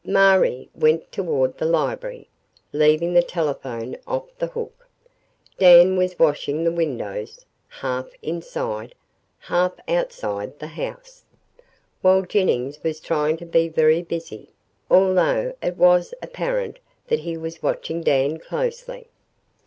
Marie 0.03 0.67
went 0.73 1.11
toward 1.11 1.55
the 1.59 1.65
library, 1.67 2.27
leaving 2.73 3.13
the 3.13 3.21
telephone 3.21 3.95
off 4.07 4.25
the 4.39 4.47
hook. 4.47 4.89
Dan 5.59 5.95
was 5.95 6.17
washing 6.17 6.63
the 6.63 6.71
windows, 6.71 7.45
half 7.67 8.07
inside, 8.23 8.95
half 9.37 9.73
outside 9.87 10.57
the 10.57 10.65
house, 10.65 11.23
while 12.01 12.23
Jennings 12.23 12.81
was 12.83 12.99
trying 12.99 13.37
to 13.37 13.45
be 13.45 13.67
very 13.69 14.01
busy, 14.01 14.49
although 14.89 15.53
it 15.61 15.77
was 15.77 16.15
apparent 16.23 16.79
that 17.05 17.19
he 17.19 17.37
was 17.37 17.61
watching 17.61 18.01
Dan 18.01 18.39
closely. 18.39 19.07